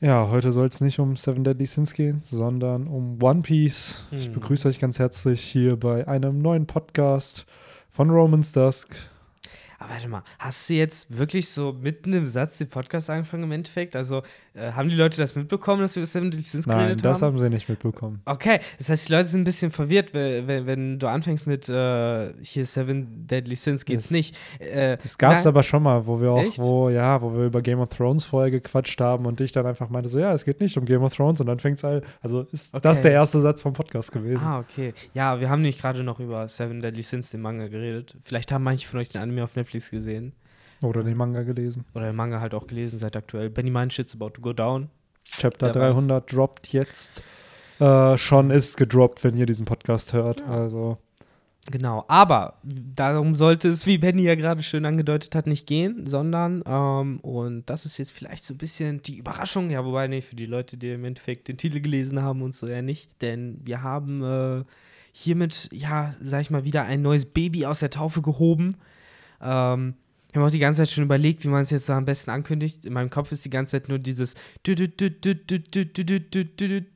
[0.00, 4.04] Ja, heute soll es nicht um Seven Deadly Sins gehen, sondern um One Piece.
[4.10, 4.34] Ich Hm.
[4.34, 7.46] begrüße euch ganz herzlich hier bei einem neuen Podcast
[7.90, 8.94] von Romans Dusk.
[9.78, 13.52] Aber warte mal, hast du jetzt wirklich so mitten im Satz den Podcast angefangen im
[13.52, 13.96] Endeffekt?
[13.96, 14.22] Also
[14.56, 17.32] äh, haben die Leute das mitbekommen, dass wir Seven Deadly Sins Nein, geredet das haben?
[17.32, 18.20] haben sie nicht mitbekommen.
[18.24, 21.68] Okay, das heißt, die Leute sind ein bisschen verwirrt, wenn, wenn, wenn du anfängst mit
[21.68, 24.36] äh, hier Seven Deadly Sins geht's Das- nicht.
[24.58, 26.58] Äh, Das gab es na- aber schon mal, wo wir auch, Echt?
[26.58, 29.88] wo, ja, wo wir über Game of Thrones vorher gequatscht haben und ich dann einfach
[29.90, 32.04] meinte, so, ja, es geht nicht um Game of Thrones und dann fängt es halt,
[32.22, 33.02] also ist das Okay.
[33.02, 34.44] der erste Satz vom Podcast gewesen.
[34.46, 34.94] Ah, okay.
[35.14, 38.16] Ja, wir haben nämlich gerade noch über Seven Deadly Sins, den Manga, geredet.
[38.22, 40.32] Vielleicht haben manche von euch den Anime auf Netflix gesehen.
[40.82, 41.84] Oder den Manga gelesen.
[41.94, 43.50] Oder den Manga halt auch gelesen seit aktuell.
[43.50, 44.90] Benny Mine Shit's about to go down.
[45.24, 45.74] Chapter weiß.
[45.74, 47.22] 300 droppt jetzt.
[47.78, 50.40] Äh, schon ist gedroppt, wenn ihr diesen Podcast hört.
[50.40, 50.46] Ja.
[50.46, 50.98] Also,
[51.70, 56.62] Genau, aber darum sollte es, wie Benny ja gerade schön angedeutet hat, nicht gehen, sondern,
[56.64, 60.36] ähm, und das ist jetzt vielleicht so ein bisschen die Überraschung, ja, wobei, nee, für
[60.36, 63.82] die Leute, die im Endeffekt den Titel gelesen haben und so ja nicht, denn wir
[63.82, 64.64] haben äh,
[65.10, 68.76] hiermit, ja, sag ich mal, wieder ein neues Baby aus der Taufe gehoben.
[69.42, 69.94] Ähm,
[70.36, 72.84] habe auch die ganze Zeit schon überlegt, wie man es jetzt so am besten ankündigt.
[72.84, 74.34] In meinem Kopf ist die ganze Zeit nur dieses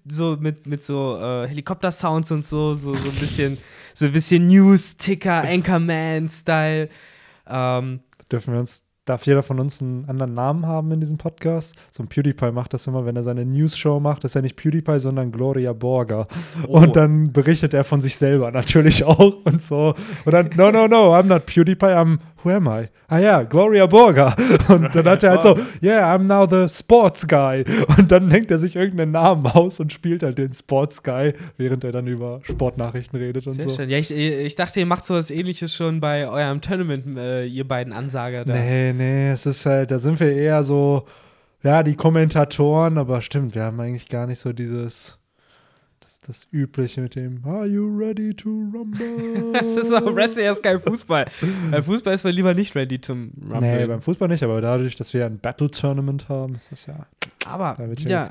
[0.08, 3.58] so mit, mit so äh, Helikopter-Sounds und so, so, so ein bisschen,
[3.94, 6.88] so ein bisschen News-Ticker, Anchorman-Style.
[7.46, 11.74] Ähm, Dürfen wir uns Darf jeder von uns einen anderen Namen haben in diesem Podcast?
[11.90, 15.00] So ein PewDiePie macht das immer, wenn er seine News-Show macht, ist er nicht PewDiePie,
[15.00, 16.28] sondern Gloria Borger.
[16.68, 16.78] Oh.
[16.78, 19.94] Und dann berichtet er von sich selber natürlich auch und so.
[20.24, 22.88] Und dann, no, no, no, I'm not PewDiePie, I'm who am I?
[23.08, 24.34] Ah ja, Gloria Borger.
[24.68, 27.64] Und dann hat er halt so, yeah, I'm now the Sports Guy.
[27.98, 31.84] Und dann denkt er sich irgendeinen Namen aus und spielt halt den Sports Guy, während
[31.84, 33.76] er dann über Sportnachrichten redet und Sehr so.
[33.76, 33.90] schön.
[33.90, 37.92] Ja, ich, ich dachte, ihr macht sowas ähnliches schon bei eurem Tournament, äh, ihr beiden
[37.92, 38.54] Ansager da.
[38.54, 41.04] Nee, nee, es ist halt, da sind wir eher so,
[41.62, 45.19] ja, die Kommentatoren, aber stimmt, wir haben eigentlich gar nicht so dieses,
[46.10, 49.52] das, das Übliche mit dem, are you ready to rumble?
[49.52, 51.26] Das ist auch Wrestling ist kein Fußball.
[51.70, 53.60] Bei Fußball ist man lieber nicht ready zum Rumble.
[53.60, 57.06] Nee, beim Fußball nicht, aber dadurch, dass wir ein Battle-Tournament haben, ist das ja,
[57.50, 58.28] Aber da wird wieder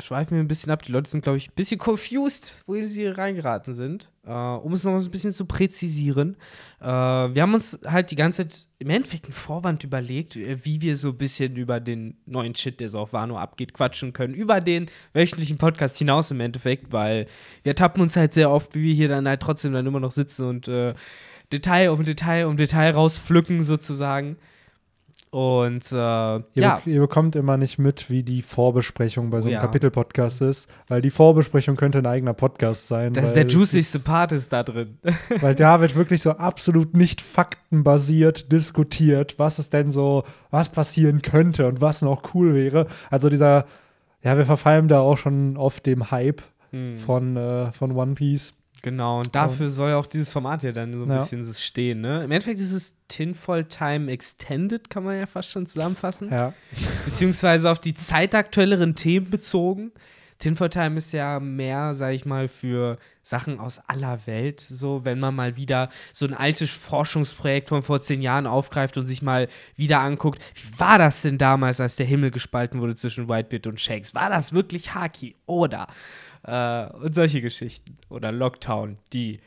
[0.00, 0.82] schweifen wir ein bisschen ab.
[0.82, 4.10] Die Leute sind, glaube ich, ein bisschen confused, wohin sie reingeraten sind.
[4.26, 6.36] Äh, um es noch ein bisschen zu präzisieren.
[6.80, 10.80] Äh, wir haben uns halt die ganze Zeit im Endeffekt einen Vorwand überlegt, äh, wie
[10.80, 14.34] wir so ein bisschen über den neuen Shit, der so auf Wano abgeht, quatschen können.
[14.34, 17.26] Über den wöchentlichen Podcast hinaus im Endeffekt, weil
[17.62, 20.12] wir tappen uns halt sehr oft, wie wir hier dann halt trotzdem dann immer noch
[20.12, 20.94] sitzen und äh,
[21.52, 24.36] Detail um Detail um Detail rauspflücken sozusagen.
[25.30, 29.48] Und äh, Ihr, ja, bek- ihr bekommt immer nicht mit, wie die Vorbesprechung bei so
[29.48, 29.60] einem ja.
[29.60, 33.12] Kapitel-Podcast ist, weil die Vorbesprechung könnte ein eigener Podcast sein.
[33.14, 34.98] das ist der juicigste Part ist da drin.
[35.40, 41.22] Weil da wird wirklich so absolut nicht faktenbasiert diskutiert, was es denn so, was passieren
[41.22, 42.86] könnte und was noch cool wäre.
[43.10, 43.66] Also dieser,
[44.22, 46.42] ja, wir verfallen da auch schon auf dem Hype
[46.72, 46.96] Hm.
[46.98, 48.54] von, äh, von One Piece.
[48.82, 51.18] Genau, und dafür soll auch dieses Format ja dann so ein Ja.
[51.18, 52.24] bisschen stehen, ne?
[52.24, 56.30] Im Endeffekt ist es Tinfoil Time Extended, kann man ja fast schon zusammenfassen.
[56.30, 56.54] Ja,
[57.04, 59.92] Beziehungsweise auf die zeitaktuelleren Themen bezogen.
[60.38, 64.64] Tinfoil Time ist ja mehr, sag ich mal, für Sachen aus aller Welt.
[64.70, 69.04] So, wenn man mal wieder so ein altes Forschungsprojekt von vor zehn Jahren aufgreift und
[69.04, 73.28] sich mal wieder anguckt, wie war das denn damals, als der Himmel gespalten wurde zwischen
[73.28, 74.14] Whitebeard und Shakes?
[74.14, 75.34] War das wirklich Haki?
[75.44, 75.88] Oder?
[76.42, 77.96] Äh, und solche Geschichten.
[78.08, 79.40] Oder Lockdown, die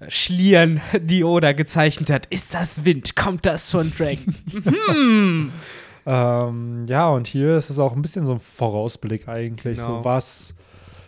[0.00, 2.26] äh, Schlieren, die Oda gezeichnet hat.
[2.26, 3.16] Ist das Wind?
[3.16, 4.34] Kommt das von Dragon?
[4.86, 5.52] hm.
[6.06, 9.78] ähm, ja, und hier ist es auch ein bisschen so ein Vorausblick eigentlich.
[9.78, 9.98] Genau.
[9.98, 10.54] So, was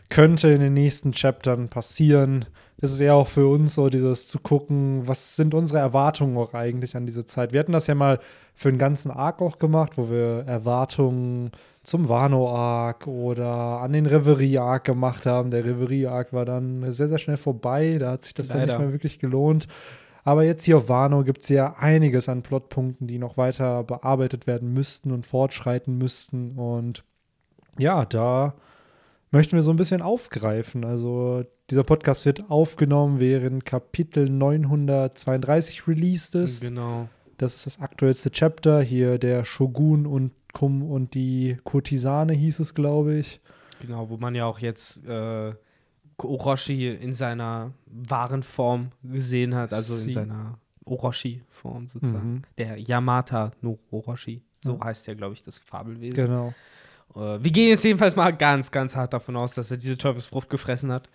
[0.08, 2.46] könnte in den nächsten Chaptern passieren?
[2.78, 6.52] Das ist eher auch für uns so dieses zu gucken, was sind unsere Erwartungen auch
[6.52, 7.52] eigentlich an diese Zeit.
[7.52, 8.20] Wir hatten das ja mal
[8.54, 11.52] für einen ganzen Arc auch gemacht, wo wir Erwartungen
[11.86, 15.52] zum Wano-Arc oder an den Reverie-Arc gemacht haben.
[15.52, 17.98] Der Reverie-Arc war dann sehr, sehr schnell vorbei.
[17.98, 18.72] Da hat sich das dann Leider.
[18.72, 19.68] nicht mehr wirklich gelohnt.
[20.24, 24.48] Aber jetzt hier auf Wano gibt es ja einiges an Plotpunkten, die noch weiter bearbeitet
[24.48, 26.58] werden müssten und fortschreiten müssten.
[26.58, 27.04] Und
[27.78, 28.54] ja, da
[29.30, 30.84] möchten wir so ein bisschen aufgreifen.
[30.84, 36.62] Also dieser Podcast wird aufgenommen, während Kapitel 932 released ist.
[36.62, 37.08] Genau.
[37.38, 38.82] Das ist das aktuellste Chapter.
[38.82, 43.40] Hier der Shogun und Kum und die Kurtisane hieß es, glaube ich.
[43.80, 45.52] Genau, wo man ja auch jetzt äh,
[46.18, 52.32] Orochi in seiner wahren Form gesehen hat, also in Sie- seiner Orochi-Form sozusagen.
[52.34, 52.42] Mhm.
[52.58, 54.84] Der Yamata no Orochi, so Ja.
[54.84, 56.14] heißt ja, glaube ich, das Fabelwesen.
[56.14, 56.54] Genau.
[57.14, 60.48] Äh, wir gehen jetzt jedenfalls mal ganz, ganz hart davon aus, dass er diese Teufelsfrucht
[60.48, 61.10] gefressen hat.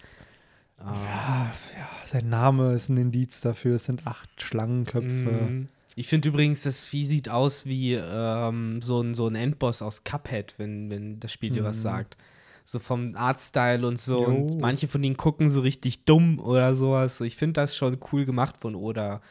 [0.80, 3.76] Ähm, Ja, ja, sein Name ist ein Indiz dafür.
[3.76, 5.08] Es sind acht Schlangenköpfe.
[5.32, 5.68] mhm.
[5.96, 10.04] Ich finde übrigens, das Vieh sieht aus wie ähm, so, ein, so ein Endboss aus
[10.04, 11.82] Cuphead, wenn, wenn das Spiel dir was Mhm.
[11.82, 12.18] sagt.
[12.64, 14.22] So vom Artstyle und so.
[14.22, 14.30] Jo.
[14.30, 17.20] Und manche von ihnen gucken so richtig dumm oder sowas.
[17.22, 19.22] Ich finde das schon cool gemacht von Oda.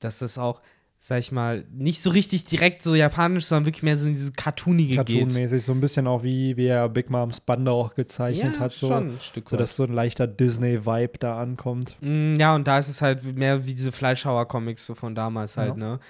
[0.00, 0.60] Dass das auch,
[1.02, 4.32] sag ich mal, nicht so richtig direkt so japanisch, sondern wirklich mehr so in diese
[4.32, 5.06] cartoonige geht.
[5.06, 8.72] Cartoonmäßig, so ein bisschen auch wie, wie er Big Moms Bande auch gezeichnet hat.
[8.74, 11.96] So, schon ein Stück so dass so ein leichter Disney-Vibe da ankommt.
[12.02, 15.76] Mm, Ja, und da ist es halt mehr wie diese Fleischhauer-Comics so von damals halt,
[15.78, 16.00] ne?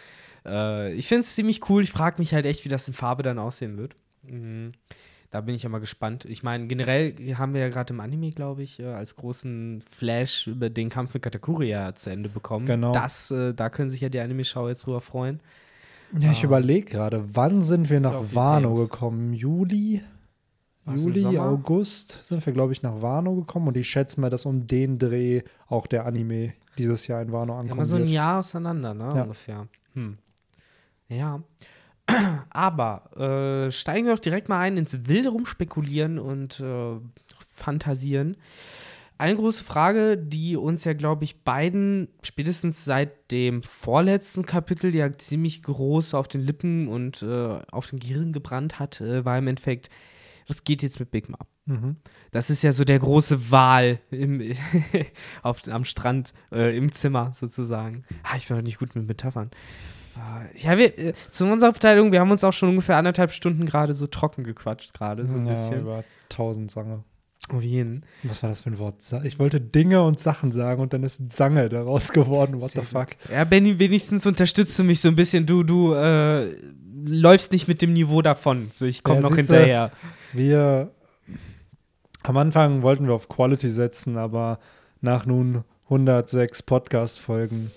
[0.45, 1.85] Äh, ich finde es ziemlich cool.
[1.85, 3.95] Ich frage mich halt echt, wie das in Farbe dann aussehen wird.
[4.25, 4.73] Mhm.
[5.31, 6.25] Da bin ich ja mal gespannt.
[6.25, 10.49] Ich meine, generell haben wir ja gerade im Anime, glaube ich, äh, als großen Flash
[10.49, 12.67] über den Kampf mit Katakuri ja zu Ende bekommen.
[12.67, 12.91] Genau.
[12.93, 15.41] Das, äh, da können sich ja die Anime-Schauer jetzt drüber freuen.
[16.19, 16.47] Ja, ich Ah.
[16.47, 19.33] überlege gerade, wann sind wir nach Wano gekommen?
[19.33, 20.03] Juli?
[20.85, 21.39] War's im Juli?
[21.39, 24.99] August sind wir, glaube ich, nach Wano gekommen und ich schätze mal, dass um den
[24.99, 28.09] Dreh auch der Anime dieses Jahr in Wano Ja, ankommen mal so ein.
[28.09, 29.11] Jahr auseinander, ne?
[29.15, 29.23] Ja.
[29.23, 29.69] Ungefähr.
[29.95, 30.19] Hm.
[31.09, 31.41] Ja.
[32.51, 36.97] Aber äh, steigen wir doch direkt mal ein ins wilde Rumspekulieren und äh,
[37.55, 38.37] Fantasieren.
[39.19, 45.13] Eine große Frage, die uns ja, glaube ich, beiden spätestens seit dem vorletzten Kapitel ja
[45.13, 49.47] ziemlich groß auf den Lippen und äh, auf dem Gehirn gebrannt hat, äh, war im
[49.47, 49.91] Endeffekt,
[50.49, 51.47] was geht jetzt mit Big Mom?
[51.67, 51.97] Mhm.
[52.31, 54.41] Das ist ja so der große Wal im,
[55.43, 58.05] auf, am Strand, äh, im Zimmer sozusagen.
[58.23, 59.51] Ah, ich bin doch nicht gut mit Metaphern.
[60.57, 63.95] Ja, wir, äh, zu unserer Verteidigung, wir haben uns auch schon ungefähr anderthalb Stunden gerade
[63.95, 65.81] so trocken gequatscht, gerade so ein ja, bisschen.
[65.81, 67.05] über tausend Sange.
[67.49, 68.05] Auf jeden.
[68.23, 68.97] Was war das für ein Wort?
[69.25, 72.61] Ich wollte Dinge und Sachen sagen und dann ist Zange daraus geworden.
[72.61, 73.09] What the Sehr fuck?
[73.31, 75.47] Ja, Benny, wenigstens unterstützt du mich so ein bisschen.
[75.47, 76.55] Du, du äh,
[77.05, 78.69] läufst nicht mit dem Niveau davon.
[78.73, 79.91] So, ich komme Ja, noch siehste, hinterher.
[80.33, 80.93] Wir
[82.23, 84.59] am Anfang wollten wir auf Quality setzen, aber
[85.01, 87.71] nach nun 106 Podcast-Folgen,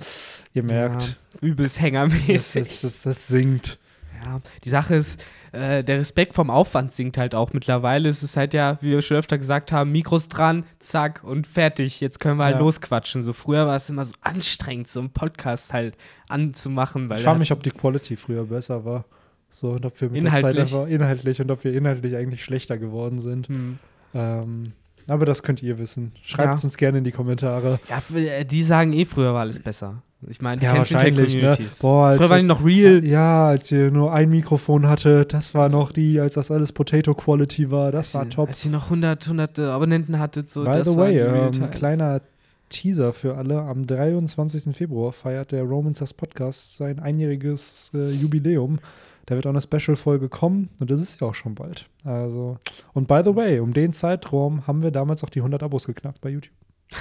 [0.53, 2.61] ihr merkt, Ja, übelst hängermäßig.
[2.61, 3.79] es, es, es sinkt.
[4.23, 5.19] Ja, die Sache ist,
[5.51, 7.51] äh, der Respekt vom Aufwand sinkt halt auch.
[7.51, 11.45] Mittlerweile ist es halt ja, wie wir schon öfter gesagt haben, Mikros dran, zack und
[11.47, 11.99] fertig.
[11.99, 12.59] Jetzt können wir halt Ja.
[12.61, 13.21] losquatschen.
[13.23, 15.97] So früher war es immer so anstrengend, so einen Podcast halt
[16.29, 17.09] anzumachen.
[17.09, 19.03] Weil Ich der frage mich, ob die Quality früher besser war.
[19.49, 20.53] So, und ob wir mit der Inhaltlich.
[20.69, 23.47] Zeit einfach inhaltlich und ob wir inhaltlich eigentlich schlechter geworden sind.
[23.49, 23.77] hm.
[24.15, 24.71] Ähm,
[25.07, 26.11] aber das könnt ihr wissen.
[26.21, 26.53] Schreibt Ja.
[26.55, 27.79] es uns gerne in die Kommentare.
[27.89, 30.01] Ja, äh, die sagen eh, früher war alles besser.
[30.29, 31.57] Ich meine, du Ja, wahrscheinlich, ne?
[31.81, 33.03] Boah, als, Früher waren die noch real.
[33.03, 37.13] ja, als ihr nur ein Mikrofon hatte, das war noch die, als das alles Potato
[37.13, 38.47] Quality war, das war als, top.
[38.47, 40.49] Als ihr noch 100, 100 Abonnenten hattet.
[40.49, 42.21] So, By the way, die ähm, kleiner
[42.69, 43.61] Teaser für alle.
[43.61, 44.75] Am 23.
[44.75, 48.79] Februar feiert der Romans das Podcast sein einjähriges äh, Jubiläum.
[49.25, 51.89] Da wird auch eine Special-Folge kommen und das ist ja auch schon bald.
[52.03, 52.57] Also,
[52.93, 56.19] und by the way, um den Zeitraum haben wir damals auch die 100 Abos geknackt
[56.21, 56.53] bei YouTube.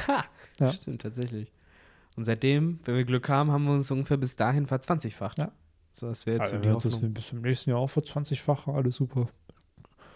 [0.07, 0.25] Ha,
[0.61, 0.73] Ja.
[0.73, 1.51] Stimmt, tatsächlich.
[2.17, 5.39] Und seitdem, wenn wir Glück haben, haben wir uns ungefähr bis dahin verzwanzigfacht.
[5.39, 5.51] Ja.
[5.95, 7.13] So, das wäre jetzt Also, so die Hoffnung.
[7.15, 9.27] bis zum nächsten Jahr auch für 20-fache, alles super.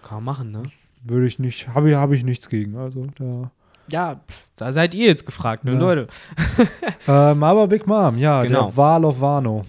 [0.02, 0.62] Kann man machen, ne?
[1.02, 2.76] Würde ich nicht, habe ich, hab ich nichts gegen.
[2.76, 3.50] Also, da.
[3.88, 4.20] Ja,
[4.56, 5.78] da seid ihr jetzt gefragt, ne, Ja.
[5.78, 6.06] Leute.
[7.08, 8.66] Ähm, aber Big Mom, ja, Genau.
[8.66, 9.64] der Wal of Wano.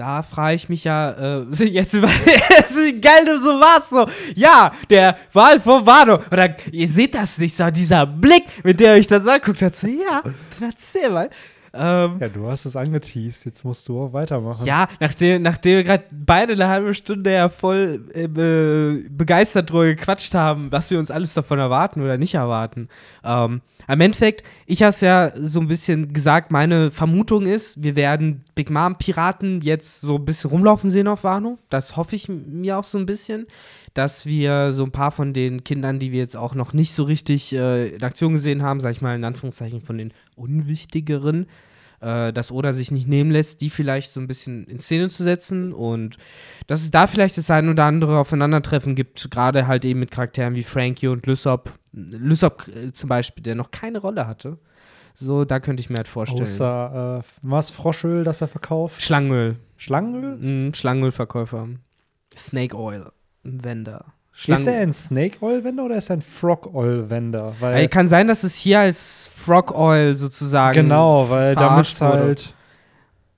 [0.00, 2.08] Da frage ich mich ja, äh, jetzt über.
[2.08, 4.06] geil so warst, so.
[4.34, 6.20] Ja, der Wahl von Wano.
[6.32, 9.76] Oder ihr seht das nicht, so dieser Blick, mit der euch das anguckt hat.
[9.76, 11.28] So, ja, dann erzähl mal.
[11.72, 14.66] Ähm, Ja, du hast es angeteased, jetzt musst du auch weitermachen.
[14.66, 19.86] Ja, nachdem, nachdem wir gerade beide eine halbe Stunde ja voll äh, be- begeistert drüber
[19.86, 22.88] gequatscht haben, was wir uns alles davon erwarten oder nicht erwarten.
[23.24, 27.94] Ähm, Im Endeffekt, ich habe es ja so ein bisschen gesagt, meine Vermutung ist, wir
[27.96, 31.58] werden Big Mom Piraten jetzt so ein bisschen rumlaufen sehen auf Wano.
[31.70, 33.46] Das hoffe ich mir auch so ein bisschen,
[33.94, 37.04] dass wir so ein paar von den Kindern, die wir jetzt auch noch nicht so
[37.04, 41.46] richtig äh, in Aktion gesehen haben, sag ich mal in Anführungszeichen von den unwichtigeren,
[42.00, 45.22] äh, dass Oda sich nicht nehmen lässt, die vielleicht so ein bisschen in Szene zu
[45.22, 46.16] setzen und
[46.66, 50.54] dass es da vielleicht das ein oder andere Aufeinandertreffen gibt, gerade halt eben mit Charakteren
[50.54, 51.72] wie Frankie und Lysop.
[51.92, 54.58] Lysop äh, zum Beispiel, der noch keine Rolle hatte.
[55.14, 56.42] So, da könnte ich mir halt vorstellen.
[56.42, 59.02] Außer, äh, was, Froschöl, das er verkauft?
[59.02, 59.56] Schlangenöl.
[59.76, 60.36] Schlangenöl?
[60.36, 61.68] Mhm, Schlangenölverkäufer.
[62.34, 63.10] Snake Oil.
[63.42, 64.04] Vendor.
[64.46, 67.54] Ist er ein Snake Oil Vendor oder ist er ein Frog Oil Vendor?
[67.60, 70.74] Weil, Ey, kann sein, dass es hier als Frog Oil sozusagen.
[70.74, 72.54] genau, weil damit halt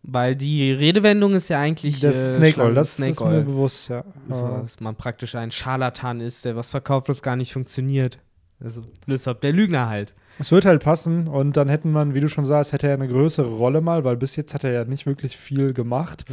[0.02, 2.00] Weil die Redewendung ist ja eigentlich.
[2.00, 3.42] das äh, Snake Oil, Schlangen- das Snake ist mir Oil.
[3.42, 4.04] bewusst, ja.
[4.30, 8.18] Also, dass man praktisch ein Scharlatan ist, der was verkauft, was gar nicht funktioniert.
[8.62, 10.14] Also, Lysop, der Lügner halt.
[10.38, 13.08] Es wird halt passen und dann hätten man, wie du schon sagst, hätte er eine
[13.08, 16.24] größere Rolle mal, weil bis jetzt hat er ja nicht wirklich viel gemacht.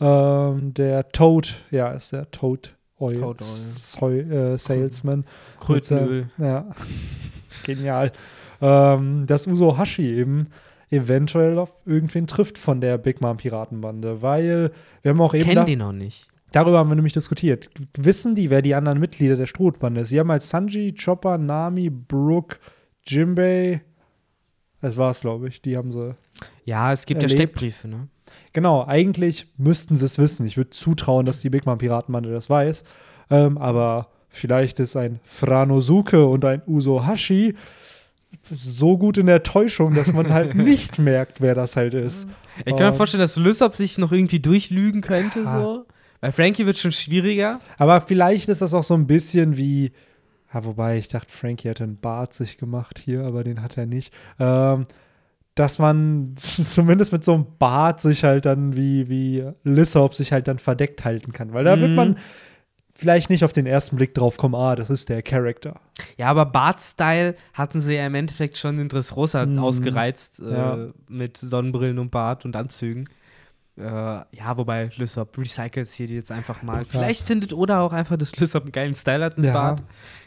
[0.00, 3.46] Ähm, der Toad, ja, ist der Toad Oil, Toad Oil.
[3.46, 5.24] Soy, äh, Salesman.
[5.60, 6.30] Krötenöl.
[6.38, 6.66] Ja,
[7.64, 8.12] genial.
[8.60, 10.48] Ähm, dass Uso Hashi eben
[10.90, 14.70] eventuell auf irgendwen trifft von der Big Mom Piratenbande, weil
[15.02, 16.26] wir haben auch eben Kennen die noch nicht.
[16.52, 17.70] darüber haben wir nämlich diskutiert.
[17.96, 20.10] Wissen die, wer die anderen Mitglieder der Strohbande ist?
[20.10, 22.58] Sie haben als Sanji, Chopper, Nami, Brooke,
[23.06, 23.82] Jimbei,
[24.82, 26.14] das war's, glaube ich, die haben sie.
[26.64, 27.50] Ja, es gibt ja Erlebt.
[27.58, 28.08] Steckbriefe, ne?
[28.52, 30.46] Genau, eigentlich müssten sie es wissen.
[30.46, 32.84] Ich würde zutrauen, dass die Big Mom Piratenbande das weiß.
[33.30, 37.54] Ähm, aber vielleicht ist ein Franosuke und ein Usohashi
[38.50, 42.28] so gut in der Täuschung, dass man halt nicht merkt, wer das halt ist.
[42.58, 45.60] Ich kann mir Und- vorstellen, dass Lysop sich noch irgendwie durchlügen könnte, Ja.
[45.62, 45.84] so.
[46.20, 47.60] Bei Frankie wird schon schwieriger.
[47.78, 49.90] Aber vielleicht ist das auch so ein bisschen wie,
[50.54, 53.86] ja, wobei ich dachte, Frankie hätte einen Bart sich gemacht hier, aber den hat er
[53.86, 54.14] nicht.
[54.38, 54.86] Ähm,
[55.54, 60.48] dass man zumindest mit so einem Bart sich halt dann wie, wie Lissop sich halt
[60.48, 61.52] dann verdeckt halten kann.
[61.52, 61.96] Weil da wird Mhm.
[61.96, 62.16] man
[62.94, 65.80] vielleicht nicht auf den ersten Blick drauf kommen, ah, das ist der Charakter.
[66.18, 69.58] Ja, aber Bart-Style hatten sie ja im Endeffekt schon in Dressrosa Mhm.
[69.58, 70.78] ausgereizt äh, Ja.
[71.08, 73.08] mit Sonnenbrillen und Bart und Anzügen.
[73.76, 76.84] Äh, ja, wobei Lysop recycelt hier jetzt einfach mal.
[76.84, 79.52] Vielleicht findet Oda auch einfach, dass Lysop einen geilen Style hat mit Ja.
[79.54, 79.82] Bart.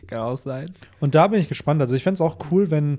[0.07, 0.65] Kann auch sein.
[0.99, 1.79] Und da bin ich gespannt.
[1.79, 2.97] Also ich fände es auch cool, wenn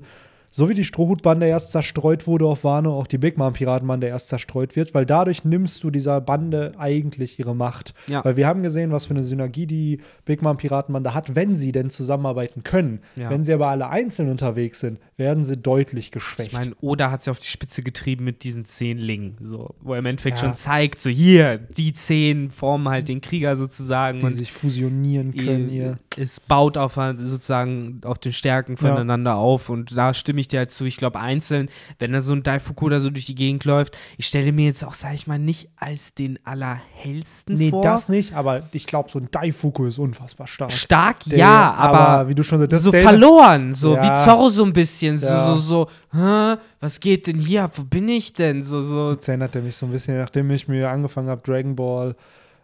[0.57, 4.29] so wie die Strohhutbande erst zerstreut wurde auf Wano, auch die Big Mom Piratenbande erst
[4.29, 7.93] zerstreut wird, weil dadurch nimmst du dieser Bande eigentlich ihre Macht.
[8.07, 8.25] Ja.
[8.25, 11.71] Weil wir haben gesehen, was für eine Synergie die Big Mom Piratenbande hat, wenn sie
[11.71, 13.01] denn zusammenarbeiten können.
[13.15, 13.29] Ja.
[13.29, 16.49] Wenn sie aber alle einzeln unterwegs sind, werden sie deutlich geschwächt.
[16.51, 19.73] Ich meine, Oda hat es ja auf die Spitze getrieben mit diesen zehn Lingen, so,
[19.81, 20.45] wo er im Endeffekt Ja.
[20.45, 24.19] schon zeigt, so hier, die zehn formen halt den Krieger sozusagen.
[24.19, 25.97] die und sich fusionieren können hier.
[26.17, 30.71] es baut auf sozusagen auf den Stärken voneinander auf und da stimme ich dir halt
[30.71, 30.85] zu.
[30.85, 31.69] Ich glaube einzeln,
[31.99, 34.83] wenn da so ein Daifuku da so durch die Gegend läuft, ich stelle mir jetzt
[34.83, 37.81] auch, sag ich mal, nicht als den allerhellsten Nee, vor.
[37.81, 40.71] das nicht, aber ich glaube, so ein Daifuku ist unfassbar stark.
[40.71, 44.03] Stark, Der- ja, aber, wie du schon das so verloren, so Ja.
[44.03, 45.47] wie Zorro so ein bisschen, Ja.
[45.47, 45.87] so, so, so,
[46.17, 47.71] hä, was geht denn hier, ab?
[47.75, 50.67] wo bin ich denn, so, so, Jetzt erinnert er mich so ein bisschen, nachdem ich
[50.67, 52.15] mir angefangen habe, Dragon Ball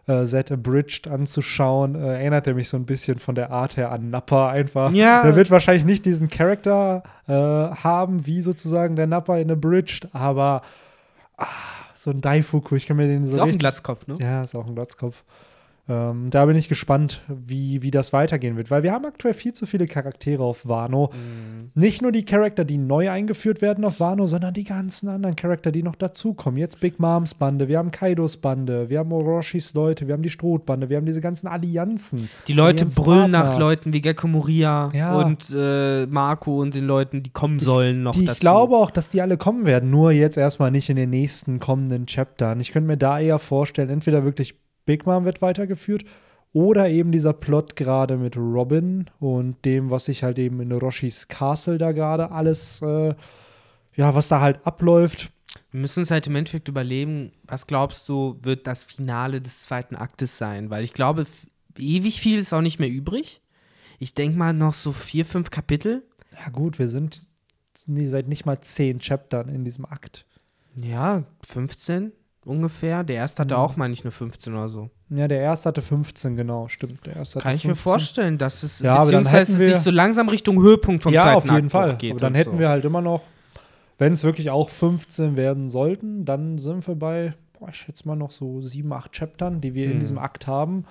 [0.06, 3.90] äh, Z Abridged anzuschauen, äh, erinnert er mich so ein bisschen von der Art her
[3.90, 4.92] an Nappa einfach.
[4.92, 5.22] Ja.
[5.22, 10.60] Der wird wahrscheinlich nicht diesen Charakter äh, haben, wie sozusagen der Nappa in Abridged, aber
[11.38, 11.46] ah,
[11.94, 14.16] so ein Daifuku, ich kann mir den so ist auch ein richtig- Glatzkopf, ne?
[14.20, 15.24] Ja, ist auch ein Glatzkopf.
[15.86, 19.52] Ähm, da bin ich gespannt, wie, wie das weitergehen wird, weil wir haben aktuell viel
[19.52, 21.10] zu viele Charaktere auf Wano.
[21.12, 21.72] Mhm.
[21.74, 25.70] Nicht nur die Charakter, die neu eingeführt werden auf Wano, sondern die ganzen anderen Charakter,
[25.72, 26.56] die noch dazukommen.
[26.58, 30.30] Jetzt Big Moms Bande, wir haben Kaidos Bande, wir haben Orochis Leute, wir haben die
[30.30, 32.30] Strohbande, wir haben diese ganzen Allianzen.
[32.48, 33.60] Die Leute Jens brüllen nach Partner.
[33.60, 35.14] Leuten wie Gekko Moria Ja.
[35.20, 38.40] und äh, Marco und den Leuten, die kommen sollen noch Die, ich dazu.
[38.40, 42.06] glaube auch, dass die alle kommen werden, nur jetzt erstmal nicht in den nächsten kommenden
[42.06, 42.58] Chaptern.
[42.60, 46.04] Ich könnte mir da eher vorstellen, entweder wirklich Big Mom wird weitergeführt
[46.54, 51.28] oder eben dieser Plot gerade mit Robin und dem, was sich halt eben in Orochis
[51.28, 53.14] Castle da gerade alles, äh,
[53.96, 55.32] ja, was da halt abläuft.
[55.72, 59.96] Wir müssen uns halt im Endeffekt überlegen, was glaubst du, wird das Finale des zweiten
[59.96, 60.70] Aktes sein?
[60.70, 61.26] Weil ich glaube,
[61.76, 63.40] ewig viel ist auch nicht mehr übrig.
[63.98, 66.04] Ich denke mal noch so vier, fünf Kapitel.
[66.32, 67.26] Ja, gut, wir sind
[67.76, 70.24] seit nicht mal zehn Chaptern in diesem Akt.
[70.76, 72.12] Ja, 15
[72.46, 73.04] ungefähr.
[73.04, 73.60] Der erste hatte Mhm.
[73.60, 74.90] auch mal nicht nur 15 oder so.
[75.10, 77.04] Ja, der erste hatte 15, genau, stimmt.
[77.06, 77.82] Der erste Kann ich mir 15.
[77.92, 81.12] vorstellen, dass es Ja, aber dann hätten es wir- sich so langsam Richtung Höhepunkt vom
[81.12, 81.96] ja, auf jeden Fall.
[81.96, 82.58] geht Aber dann hätten so.
[82.58, 83.22] wir halt immer noch,
[83.98, 88.16] wenn es wirklich auch 15 werden sollten, dann sind wir bei, boah, ich schätze mal
[88.16, 90.00] noch so sieben, acht Chaptern, die wir in Mhm.
[90.00, 90.84] diesem Akt haben.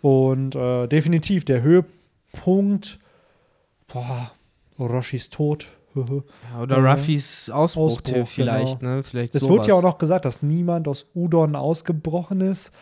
[0.00, 2.98] Und äh, definitiv der Höhepunkt,
[3.88, 4.30] boah,
[4.78, 5.66] Orochis Tod.
[5.96, 9.02] Ja, oder äh, Ruffys Ausbruch, Ausbruch, vielleicht, ne?
[9.02, 9.56] Vielleicht Es sowas.
[9.56, 12.72] wird ja auch noch gesagt, dass niemand aus Udon ausgebrochen ist.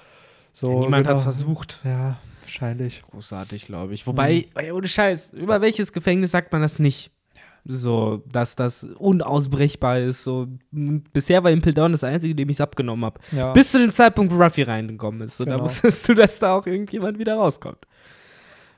[0.52, 1.32] So, Ja, niemand hat es genau.
[1.32, 1.80] versucht.
[1.84, 3.02] Ja, wahrscheinlich.
[3.10, 4.06] Großartig, glaube ich.
[4.06, 7.10] Wobei, ey, ohne Scheiß, über welches Gefängnis sagt man das nicht?
[7.66, 10.22] So, dass das unausbrechbar ist.
[10.22, 13.18] So, bisher war Impel Down das Einzige, dem ich es abgenommen habe.
[13.32, 13.52] Ja.
[13.52, 15.38] Bis zu dem Zeitpunkt, wo Ruffy reingekommen ist.
[15.38, 15.64] So, da Genau.
[15.64, 17.78] wusstest du, dass da auch irgendjemand wieder rauskommt.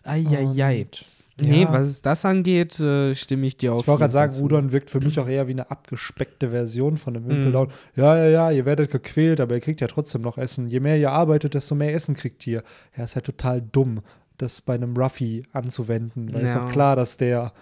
[0.04, 0.82] Eieiei.
[0.82, 1.04] Und,
[1.38, 1.72] Nee, ja.
[1.72, 3.82] was das angeht, äh, stimme ich dir auf.
[3.82, 4.42] Ich wollte gerade sagen, zu.
[4.44, 7.30] Udon wirkt für mich auch eher wie eine abgespeckte Version von dem Mhm.
[7.30, 7.68] Impel Down.
[7.94, 10.66] Ja, ja, ja, ihr werdet gequält, aber ihr kriegt ja trotzdem noch Essen.
[10.66, 12.62] Je mehr ihr arbeitet, desto mehr Essen kriegt ihr.
[12.96, 14.00] Ja, ist halt total dumm,
[14.38, 16.32] das bei einem Ruffy anzuwenden.
[16.32, 16.64] Weil ist Ja.
[16.64, 17.52] doch klar, dass der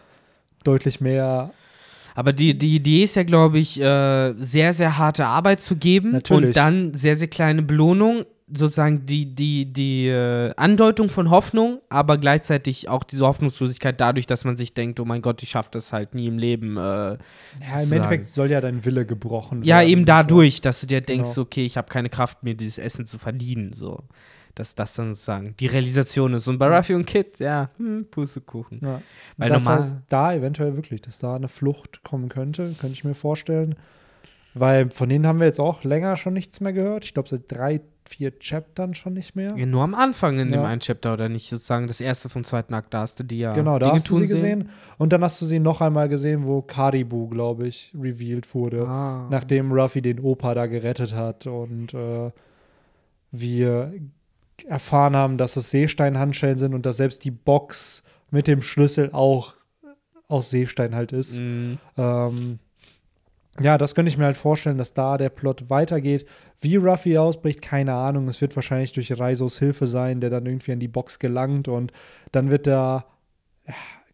[0.62, 1.50] deutlich mehr.
[2.14, 6.12] Aber die, die Idee ist ja, glaube ich, äh, sehr, sehr harte Arbeit zu geben
[6.12, 6.48] Natürlich.
[6.50, 8.24] und dann sehr, sehr kleine Belohnung.
[8.52, 14.44] Sozusagen die, die, die äh, Andeutung von Hoffnung, aber gleichzeitig auch diese Hoffnungslosigkeit dadurch, dass
[14.44, 16.76] man sich denkt, oh mein Gott, ich schaffe das halt nie im Leben.
[16.76, 17.16] Äh, Ja,
[17.82, 17.90] im.
[17.92, 19.88] Endeffekt soll ja dein Wille gebrochen Ja, werden.
[19.88, 20.06] eben So.
[20.06, 21.42] dadurch, dass du dir denkst, Genau.
[21.46, 23.72] okay, ich habe keine Kraft mehr, dieses Essen zu verdienen.
[23.72, 24.00] So.
[24.54, 26.46] Dass das dann sozusagen die Realisation ist.
[26.46, 28.78] Und bei Ruffy und Kid, ja, hm, Pustekuchen.
[28.82, 29.00] Ja.
[29.38, 33.14] Weil das heißt, da eventuell wirklich, dass da eine Flucht kommen könnte, könnte ich mir
[33.14, 33.74] vorstellen.
[34.52, 37.04] Weil von denen haben wir jetzt auch länger schon nichts mehr gehört.
[37.04, 39.54] Ich glaube, seit drei, vier Chaptern schon nicht mehr.
[39.56, 40.66] Ja, nur am Anfang in dem Ja.
[40.66, 43.52] einen Chapter oder nicht sozusagen das erste vom zweiten Akt, da hast du die ja
[43.52, 44.34] Genau, da Dinge hast du sie sehen.
[44.60, 44.68] gesehen.
[44.98, 48.86] Und dann hast du sie noch einmal gesehen, wo Karibu, glaube ich, revealed wurde.
[48.86, 49.26] Ah.
[49.30, 52.30] Nachdem Ruffy den Opa da gerettet hat und äh,
[53.32, 53.92] wir
[54.66, 59.54] erfahren haben, dass es Seesteinhandschellen sind und dass selbst die Box mit dem Schlüssel auch
[60.28, 61.38] aus Seestein halt ist.
[61.38, 61.78] Mhm.
[61.96, 62.58] Ähm,
[63.60, 66.26] ja, das könnte ich mir halt vorstellen, dass da der Plot weitergeht.
[66.60, 68.26] Wie Ruffy ausbricht, keine Ahnung.
[68.26, 71.92] Es wird wahrscheinlich durch Reisos Hilfe sein, der dann irgendwie an die Box gelangt und
[72.32, 73.06] dann wird da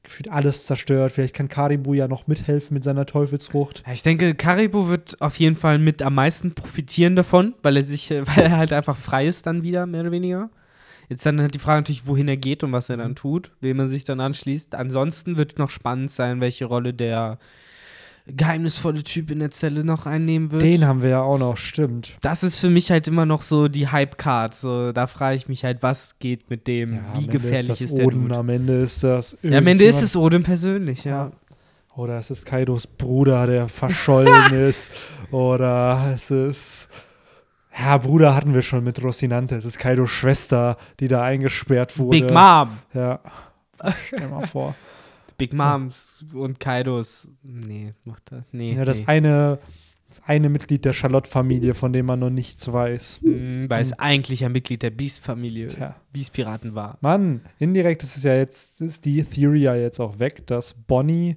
[0.02, 1.12] gefühlt alles zerstört.
[1.12, 3.82] Vielleicht kann Karibu ja noch mithelfen mit seiner Teufelsfrucht.
[3.92, 8.11] Ich denke, Karibu wird auf jeden Fall mit am meisten profitieren davon, weil er sich,
[8.11, 10.50] weil er halt einfach frei ist dann wieder, mehr oder weniger.
[11.09, 13.80] Jetzt dann halt die Frage natürlich, wohin er geht und was er dann tut, wem
[13.80, 14.75] er sich dann anschließt.
[14.75, 17.38] Ansonsten wird noch spannend sein, welche Rolle der
[18.27, 20.62] geheimnisvolle Typ in der Zelle noch einnehmen wird.
[20.62, 22.17] Den haben wir ja auch noch, stimmt.
[22.21, 24.55] das ist für mich halt immer noch so die Hype-Card.
[24.55, 26.95] So, da frage ich mich halt, was geht mit dem?
[26.95, 28.37] Ja, Wie gefährlich ist, ist, das der Oden, Dude?
[28.39, 31.33] am Ende ist das Ja, am Ende ist es Odin persönlich, ja.
[31.97, 34.93] Oder es ist Kaidos Bruder, der verschollen ist.
[35.31, 36.89] Oder es ist.
[37.79, 39.57] Ja, Bruder hatten wir schon mit Rocinante.
[39.57, 42.21] Es ist Kaidos Schwester, die da eingesperrt wurde.
[42.21, 42.79] Big Mom.
[42.95, 43.21] Ja.
[44.07, 44.75] Stell mal vor.
[45.40, 47.28] Big Moms und Kaidos.
[47.42, 48.44] Nee, macht er.
[48.52, 48.75] Nee.
[48.75, 49.06] Ja, das nee.
[49.06, 49.59] eine,
[50.09, 53.20] das eine Mitglied der Charlotte-Familie, von dem man noch nichts weiß.
[53.23, 55.94] Mm, Weil es eigentlich ein Mitglied der Beast-Familie.
[56.12, 56.99] Beast-Piraten war.
[57.00, 61.37] Mann, indirekt ist es ja jetzt, ist die Theory ja jetzt auch weg, dass Bonnie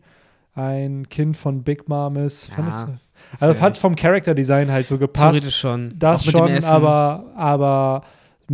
[0.56, 2.50] ein Kind von Big Mom ist.
[2.50, 3.00] Ja, Fandest du-
[3.40, 5.34] also ja hat vom Charakter-Design halt so gepasst.
[5.40, 5.94] Theoretisch schon.
[5.98, 8.04] Das schon, aber, aber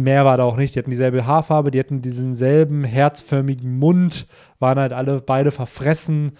[0.03, 0.75] mehr war da auch nicht.
[0.75, 4.27] Die hatten dieselbe Haarfarbe, die hatten diesen selben herzförmigen Mund,
[4.59, 6.31] waren halt alle beide verfressen.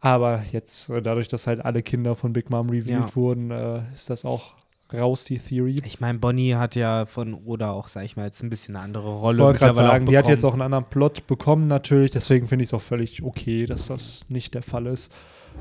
[0.00, 3.16] Aber jetzt, äh, dadurch, dass halt alle Kinder von Big Mom revealed Ja.
[3.16, 4.54] wurden, äh, ist das auch
[4.92, 5.76] raus, die Theory.
[5.84, 8.84] Ich meine, Bonnie hat ja von Oda auch, sag ich mal, jetzt ein bisschen eine
[8.84, 9.38] andere Rolle.
[9.38, 12.10] Ich wollte gerade sagen, die hat jetzt auch einen anderen Plot bekommen, natürlich.
[12.10, 15.12] Deswegen finde ich es auch völlig okay, dass das nicht der Fall ist.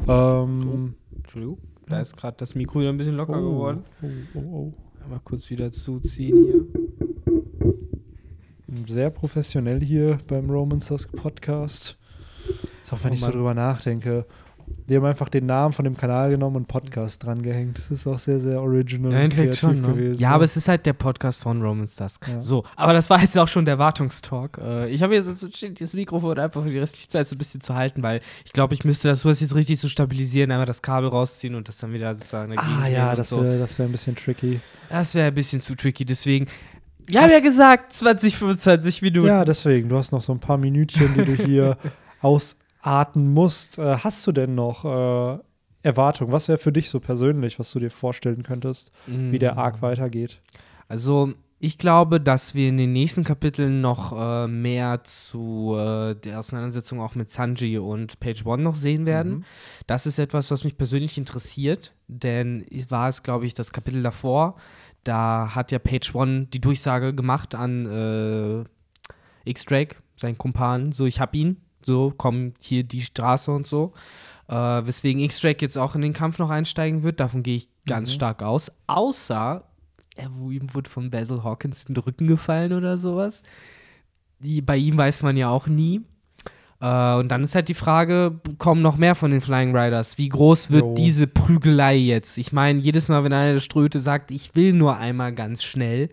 [0.07, 3.83] Ähm, Entschuldigung, da ist gerade das Mikro wieder ein bisschen locker oh, geworden.
[4.33, 4.73] oh, oh,
[5.09, 6.65] Mal kurz wieder zuziehen hier.
[8.87, 11.97] Sehr professionell hier beim Roman Susk Podcast.
[12.83, 14.25] Ist auch wenn Oh ich so drüber nachdenke.
[14.85, 17.79] Wir haben einfach den Namen von dem Kanal genommen und Podcast dran gehängt.
[17.79, 19.87] Das ist auch sehr, sehr original Ja, und endlich kreativ schon, ne?
[19.93, 20.21] gewesen.
[20.21, 22.27] Ja, aber es ist halt der Podcast von Romans Dusk.
[22.27, 22.39] Ja.
[22.39, 24.59] So, aber das war jetzt auch schon der Wartungstalk.
[24.63, 27.61] Äh, ich habe jetzt so das Mikrofon einfach für die restliche Zeit so ein bisschen
[27.61, 30.83] zu halten, weil ich glaube, ich müsste das sowas jetzt richtig so stabilisieren, einmal das
[30.83, 33.41] Kabel rausziehen und das dann wieder sozusagen dagegen Ah ja, das so.
[33.43, 34.59] wäre das wär ein bisschen tricky.
[34.89, 36.45] Das wäre ein bisschen zu tricky, deswegen.
[37.09, 39.27] Wir haben Hast- ja gesagt, 20, 25 Minuten.
[39.27, 39.89] Ja, deswegen.
[39.89, 41.77] Du hast noch so ein paar Minütchen, die du hier
[42.21, 43.77] ausarten musst.
[43.77, 45.39] Äh, hast du denn noch äh,
[45.83, 46.31] Erwartungen?
[46.31, 49.59] Was wäre für dich so persönlich, was du dir vorstellen könntest, wie der Mm.
[49.59, 50.39] Arc weitergeht?
[50.87, 56.39] Also, ich glaube, dass wir in den nächsten Kapiteln noch äh, mehr zu äh, der
[56.39, 59.31] Auseinandersetzung auch mit Sanji und Page One noch sehen werden.
[59.39, 59.43] Mhm.
[59.87, 64.01] Das ist etwas, was mich persönlich interessiert, denn es war es, glaube ich, das Kapitel
[64.03, 64.55] davor.
[65.03, 71.19] Da hat ja Page One die Durchsage gemacht an äh, X-Drake, seinen Kumpan, so ich
[71.19, 73.93] hab ihn, so komm hier die Straße und so.
[74.47, 78.09] Äh, weswegen X-Drake jetzt auch in den Kampf noch einsteigen wird, davon gehe ich ganz
[78.09, 78.13] Mhm.
[78.15, 78.71] stark aus.
[78.87, 79.63] Außer,
[80.15, 83.43] er, ihm wurde von Basil Hawkins in den Rücken gefallen oder sowas.
[84.39, 86.01] Die, bei ihm weiß man ja auch nie.
[86.81, 90.17] Äh, und dann ist halt die Frage, kommen noch mehr von den Flying Riders?
[90.17, 90.95] Wie groß wird Jo.
[90.95, 92.37] diese Prügelei jetzt?
[92.37, 96.09] Ich meine, jedes Mal, wenn einer der Ströte sagt, ich will nur einmal ganz schnell,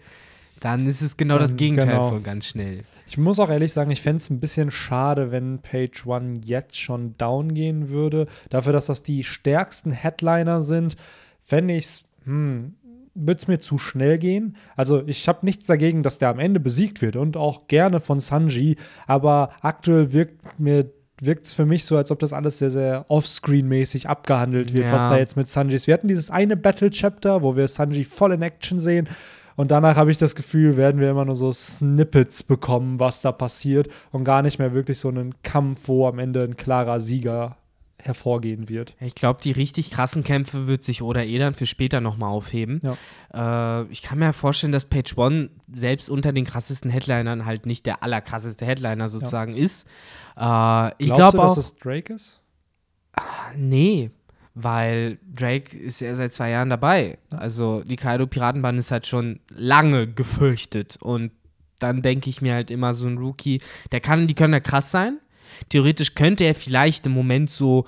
[0.61, 2.09] dann ist es genau das Dann- Gegenteil genau.
[2.11, 2.76] von ganz schnell.
[3.09, 6.76] Ich muss auch ehrlich sagen, ich fände es ein bisschen schade, wenn Page One jetzt
[6.81, 8.26] schon down gehen würde.
[8.50, 10.96] Dafür, dass das die stärksten Headliner sind,
[11.44, 12.74] fände ich es, hm,
[13.16, 14.57] würde es mir zu schnell gehen.
[14.76, 18.20] Also ich habe nichts dagegen, dass der am Ende besiegt wird und auch gerne von
[18.20, 18.76] Sanji,
[19.07, 23.07] aber aktuell wirkt mir wirkt es für mich so, als ob das alles sehr, sehr
[23.09, 24.92] Offscreen-mäßig abgehandelt wird, Ja.
[24.92, 25.87] was da jetzt mit Sanji ist.
[25.87, 29.09] Wir hatten dieses eine Battle-Chapter, wo wir Sanji voll in Action sehen
[29.57, 33.33] und danach habe ich das Gefühl, werden wir immer nur so Snippets bekommen, was da
[33.33, 37.57] passiert und gar nicht mehr wirklich so einen Kampf, wo am Ende ein klarer Sieger
[38.06, 38.94] hervorgehen wird.
[39.00, 42.80] Ich glaube, die richtig krassen Kämpfe wird sich Oda eh dann für später nochmal aufheben.
[43.34, 47.86] Äh, ich kann mir vorstellen, dass Page One selbst unter den krassesten Headlinern halt nicht
[47.86, 49.86] der allerkrasseste Headliner sozusagen ist.
[50.38, 51.54] Äh, ich glaube auch.
[51.54, 52.40] dass es Drake ist?
[53.56, 54.10] Nee,
[54.54, 57.18] weil Drake ist ja seit zwei Jahren dabei.
[57.30, 60.96] Also die Kaido-Piratenbahn ist halt schon lange gefürchtet.
[61.00, 61.32] Und
[61.78, 63.60] dann denke ich mir halt immer, so ein Rookie,
[63.92, 65.18] der kann, die können ja krass sein.
[65.68, 67.87] Theoretisch könnte er vielleicht im Moment so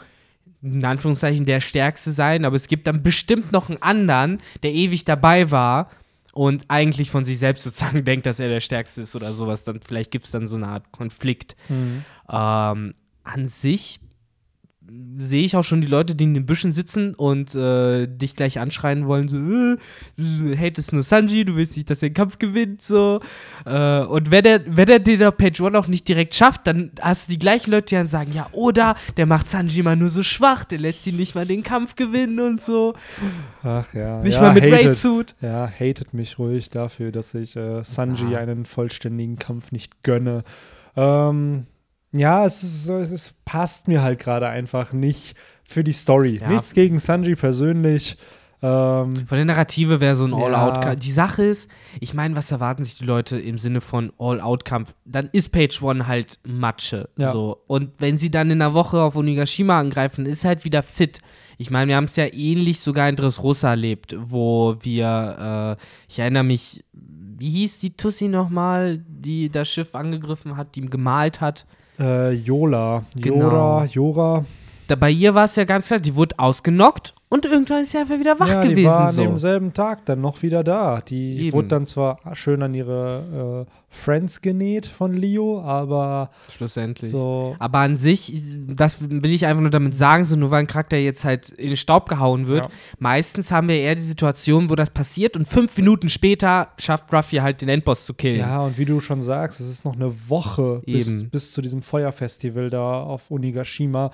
[0.63, 5.05] in Anführungszeichen der Stärkste sein, aber es gibt dann bestimmt noch einen anderen, der ewig
[5.05, 5.91] dabei war
[6.33, 9.63] und eigentlich von sich selbst sozusagen denkt, dass er der Stärkste ist oder sowas.
[9.63, 11.57] Dann vielleicht gibt es dann so eine Art Konflikt.
[11.69, 12.05] Mhm.
[12.29, 12.95] Ähm,
[13.25, 14.01] an sich
[15.19, 18.59] sehe ich auch schon die Leute, die in den Büschen sitzen und äh, dich gleich
[18.59, 19.77] anschreien wollen, so, äh,
[20.17, 23.21] du hatest nur Sanji, du willst nicht, dass er den Kampf gewinnt, so.
[23.67, 26.93] Äh, und wenn er, wenn er den auf Page One auch nicht direkt schafft, dann
[27.01, 30.11] hast du die gleichen Leute, die dann sagen, ja, oder der macht Sanji mal nur
[30.11, 32.95] so schwach, der lässt ihn nicht mal den Kampf gewinnen und so.
[33.63, 34.23] Ach ja.
[34.23, 35.35] Nicht ja, mal mit Raid-Suit.
[35.41, 38.39] Ja, hatet mich ruhig dafür, dass ich äh, Sanji Ja.
[38.39, 40.45] einen vollständigen Kampf nicht gönne.
[40.97, 41.67] Ähm,
[42.13, 46.39] ja, es, ist, so- es ist, passt mir halt gerade einfach nicht für die Story.
[46.41, 46.49] Ja.
[46.49, 48.17] Nichts gegen Sanji persönlich.
[48.61, 50.39] Ähm, Von der Narrative wäre so ein Ja.
[50.47, 50.99] All-Out-Kampf.
[50.99, 54.95] Die Sache ist, ich meine, was erwarten sich die Leute im Sinne von All-Out-Kampf?
[55.05, 57.09] Dann ist Page One halt Matsche.
[57.19, 57.31] Ja.
[57.31, 57.63] So.
[57.69, 61.21] Und wenn sie dann in einer Woche auf Onigashima angreifen, ist halt wieder fit.
[61.57, 66.19] Ich meine, wir haben es ja ähnlich sogar in Dressrosa erlebt, wo wir, äh, ich
[66.19, 71.41] erinnere mich, wie hieß die Tussi nochmal, die das Schiff angegriffen hat, die ihm gemalt
[71.41, 71.65] hat?
[71.99, 73.05] Äh, Yola.
[73.15, 73.51] Genau.
[73.51, 74.45] Jora, Jora.
[74.87, 77.99] Da, bei ihr war es ja ganz klar, die wurde ausgenockt und irgendwann ist sie
[77.99, 78.87] einfach wieder wach ja, die gewesen.
[78.87, 79.23] war an so.
[79.23, 81.01] demselben Tag dann noch wieder da.
[81.03, 81.53] Die Eben.
[81.57, 87.11] wurde dann zwar schön an ihre äh, Friends genäht von Leo, aber Schlussendlich.
[87.11, 87.55] so.
[87.59, 88.33] Aber an sich,
[88.67, 91.69] das will ich einfach nur damit sagen, so nur weil ein Charakter jetzt halt in
[91.69, 92.71] den Staub gehauen wird, Ja.
[92.99, 97.37] meistens haben wir eher die Situation, wo das passiert und fünf Minuten später schafft Ruffy
[97.37, 98.41] halt den Endboss zu killen.
[98.41, 101.31] Ja, und wie du schon sagst, es ist noch eine Woche bis, Eben.
[101.31, 104.11] bis zu diesem Feuerfestival da auf Onigashima.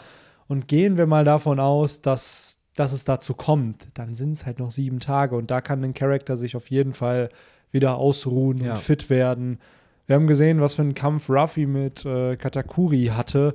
[0.46, 4.58] Und gehen wir mal davon aus, dass, dass es dazu kommt, dann sind es halt
[4.58, 7.28] noch sieben Tage und da kann ein Charakter sich auf jeden Fall
[7.70, 8.72] wieder ausruhen Ja.
[8.72, 9.58] und fit werden.
[10.06, 13.54] Wir haben gesehen, was für einen Kampf Ruffy mit äh, Katakuri hatte.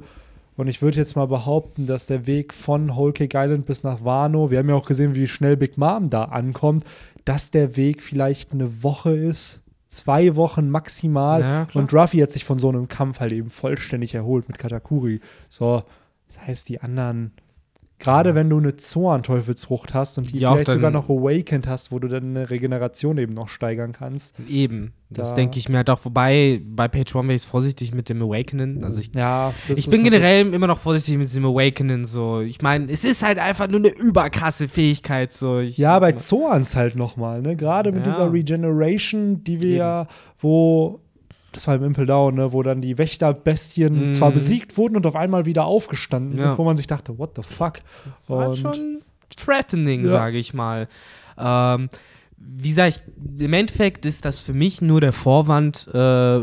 [0.58, 4.04] Und ich würde jetzt mal behaupten, dass der Weg von Whole Cake Island bis nach
[4.04, 6.84] Wano, wir haben ja auch gesehen, wie schnell Big Mom da ankommt,
[7.24, 11.42] dass der Weg vielleicht eine Woche ist, zwei Wochen maximal.
[11.42, 15.22] Ja, und Ruffy hat sich von so einem Kampf halt eben vollständig erholt mit Katakuri.
[15.50, 15.84] So,
[16.28, 17.32] das heißt, die anderen,
[18.00, 22.00] gerade wenn du eine Zorn-Teufelsfrucht hast und die auch vielleicht sogar noch Awakened hast, wo
[22.00, 24.36] du dann eine Regeneration eben noch steigern kannst.
[24.50, 24.94] Eben.
[25.10, 26.06] Das Da- denke ich mir halt auch.
[26.06, 28.84] Wobei, bei Page One wäre ich vorsichtig mit dem Awakenen.
[28.84, 32.06] Also ich, Ja, ich bin generell immer noch vorsichtig mit diesem Awakenen.
[32.06, 32.42] So.
[32.42, 35.34] Ich meine, es ist halt einfach nur eine überkrasse Fähigkeit.
[35.34, 35.60] So.
[35.60, 37.56] Ich, Ja, bei Zorns halt nochmal, ne?
[37.56, 38.12] Gerade mit Ja.
[38.12, 40.08] dieser Regeneration, die wir ja,
[40.40, 41.00] wo,
[41.52, 42.54] das war im Impel Down, ne?
[42.54, 44.14] Wo dann die Wächterbestien Mhm.
[44.14, 46.50] zwar besiegt wurden und auf einmal wieder aufgestanden Ja.
[46.50, 47.80] sind, wo man sich dachte, what the fuck?
[48.28, 49.02] War Und schon
[49.36, 50.10] threatening, Ja.
[50.12, 50.88] sage ich mal.
[51.38, 51.90] Ähm,
[52.38, 53.02] wie sage ich,
[53.44, 56.40] im Endeffekt ist das für mich nur der Vorwand, äh,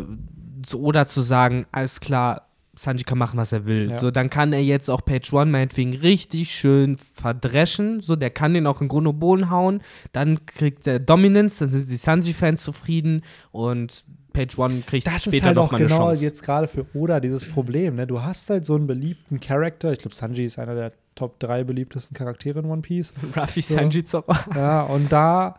[0.66, 2.42] so, oder zu sagen, alles klar,
[2.78, 3.88] Sanji kann machen, was er will.
[3.90, 3.96] Ja.
[3.98, 8.00] So, dann kann er jetzt auch Page One meinetwegen richtig schön verdreschen.
[8.02, 9.80] So, der kann den auch in Grund und Boden hauen.
[10.12, 14.04] Dann kriegt er Dominance, dann sind die Sanji-Fans zufrieden und
[14.36, 16.22] Page One kriegt das später ist halt noch auch mal eine genau Chance.
[16.24, 18.06] jetzt gerade für Oda dieses Problem, ne?
[18.06, 21.64] Du hast halt so einen beliebten Charakter, ich glaube, Sanji ist einer der Top 3
[21.64, 23.14] beliebtesten Charaktere in One Piece.
[23.36, 23.74] Ruffy So.
[23.74, 24.38] Sanji Zopper.
[24.54, 25.56] Ja, und da,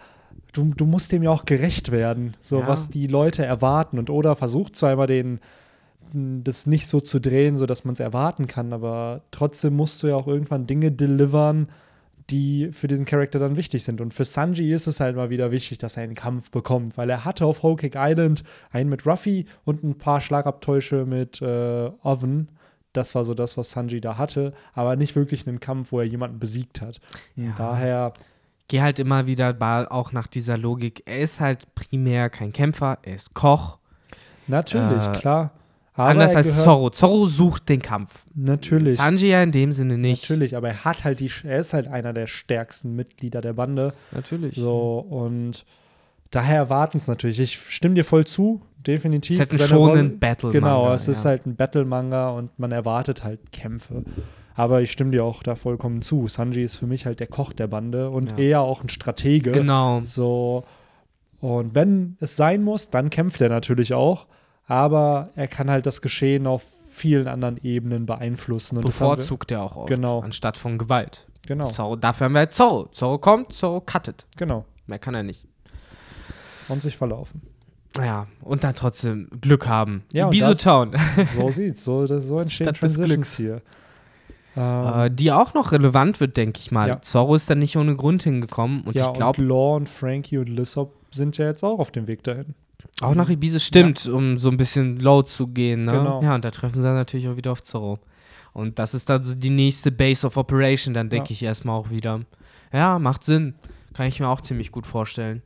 [0.54, 2.68] du, du musst dem ja auch gerecht werden, so Ja.
[2.68, 3.98] was die Leute erwarten.
[4.00, 5.40] Und Oda versucht zwar immer den,
[6.13, 10.08] das nicht so zu drehen, so dass man es erwarten kann, aber trotzdem musst du
[10.08, 11.68] ja auch irgendwann Dinge delivern,
[12.30, 14.02] die für diesen Charakter dann wichtig sind.
[14.02, 17.10] Und für Sanji ist es halt mal wieder wichtig, dass er einen Kampf bekommt, weil
[17.10, 21.90] er hatte auf Whole Cake Island einen mit Ruffy und ein paar Schlagabtäusche mit äh,
[22.04, 22.50] Oven.
[22.94, 26.06] Das war so das, was Sanji da hatte, aber nicht wirklich einen Kampf, wo er
[26.06, 27.00] jemanden besiegt hat.
[27.36, 27.54] Ja.
[27.58, 28.13] Daher
[28.68, 29.56] gehe halt immer wieder
[29.92, 31.04] auch nach dieser Logik.
[31.06, 33.78] Er ist halt primär kein Kämpfer, er ist Koch.
[34.48, 35.52] Natürlich, Äh, klar.
[35.97, 36.89] Aber Anders er als Zorro.
[36.91, 38.23] Zorro sucht den Kampf.
[38.36, 38.95] Natürlich.
[38.95, 40.23] Sanji ja in dem Sinne nicht.
[40.23, 43.93] Natürlich, aber er hat halt die, er ist halt einer der stärksten Mitglieder der Bande.
[44.12, 44.55] Natürlich.
[44.55, 45.65] So, und
[46.31, 47.39] daher erwarten es natürlich.
[47.39, 49.39] Ich stimme dir voll zu, definitiv.
[49.39, 50.51] Es ist halt ein Seine schonen Rolle- Battle.
[50.51, 51.31] Genau, es ist ja.
[51.31, 54.03] halt ein Battle-Manga und man erwartet halt Kämpfe.
[54.53, 56.27] Aber ich stimme dir auch da vollkommen zu.
[56.27, 58.38] Sanji ist für mich halt der Koch der Bande und Ja.
[58.38, 59.51] eher auch ein Stratege.
[59.51, 60.01] Genau.
[60.03, 60.63] So,
[61.41, 64.27] und wenn es sein muss, dann kämpft er natürlich auch.
[64.67, 68.77] Aber er kann halt das Geschehen auf vielen anderen Ebenen beeinflussen.
[68.77, 69.88] Und wir- Bevorzugt er auch oft.
[69.88, 70.19] Genau.
[70.21, 71.25] Anstatt von Gewalt.
[71.47, 72.88] Genau, Zorro, dafür haben wir halt Zorro.
[72.91, 74.25] Zorro kommt, Zorro cuttet.
[74.36, 74.65] genau.
[74.86, 75.45] Mehr kann er nicht.
[76.69, 77.41] Und sich verlaufen.
[77.97, 80.03] Ja, und dann trotzdem Glück haben.
[80.13, 80.91] Ja, das- Town.
[81.36, 81.84] So sieht's.
[81.84, 83.62] So, das, so entstehen Stadt des Transitions hier.
[84.58, 86.88] Ähm, äh, die auch noch relevant wird, denke ich mal.
[86.88, 87.01] Ja.
[87.01, 88.82] Zorro ist dann nicht ohne Grund hingekommen.
[88.82, 91.91] Und ja, ich glaube, und Law und Frankie und Lissop sind ja jetzt auch auf
[91.91, 92.53] dem Weg dahin.
[93.01, 95.86] Auch nach Ibiza stimmt, um so ein bisschen low zu gehen.
[95.86, 95.91] Ne?
[95.91, 96.21] Genau.
[96.23, 97.99] Ja, und da treffen sie dann natürlich auch wieder auf Zorro.
[98.53, 101.33] Und das ist dann so die nächste Base of Operation, dann denke Ja.
[101.33, 102.21] ich erstmal auch wieder.
[102.73, 103.53] Ja, macht Sinn.
[103.93, 105.41] Kann ich mir auch ziemlich gut vorstellen.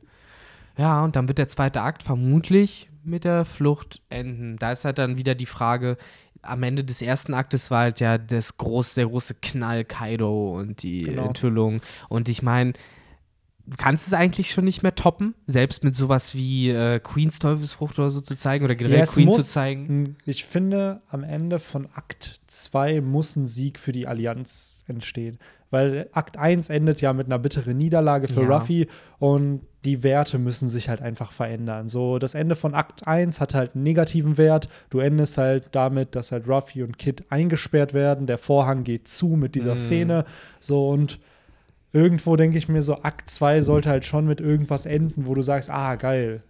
[0.78, 4.56] Ja, und dann wird der zweite Akt vermutlich mit der Flucht enden.
[4.56, 5.98] Da ist halt dann wieder die Frage,
[6.40, 10.82] am Ende des ersten Aktes war halt ja das groß, der große Knall Kaido und
[10.82, 11.26] die Genau.
[11.26, 11.80] Enthüllung.
[12.08, 12.72] Und ich meine,
[13.78, 18.10] kannst es eigentlich schon nicht mehr toppen, selbst mit sowas wie äh, Queens Teufelsfrucht oder
[18.10, 20.16] so zu zeigen oder generell Ja, Queen muss, zu zeigen.
[20.24, 25.38] Ich finde, am Ende von Akt 2 muss ein Sieg für die Allianz entstehen.
[25.70, 28.48] Weil Akt 1 endet ja mit einer bitteren Niederlage für Ja.
[28.58, 31.88] Ruffy und die Werte müssen sich halt einfach verändern.
[31.88, 34.68] So, das Ende von Akt 1 hat halt einen negativen Wert.
[34.90, 38.26] Du endest halt damit, dass halt Ruffy und Kid eingesperrt werden.
[38.26, 39.78] Der Vorhang geht zu mit dieser Mhm.
[39.78, 40.24] Szene.
[40.60, 41.18] So und
[41.92, 45.42] irgendwo denke ich mir so, Akt 2 sollte halt schon mit irgendwas enden, wo du
[45.42, 46.42] sagst, ah, geil,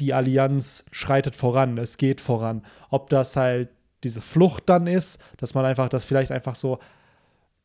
[0.00, 2.62] die Allianz schreitet voran, es geht voran.
[2.90, 3.68] Ob das halt
[4.04, 6.78] diese Flucht dann ist, dass man einfach, dass vielleicht einfach so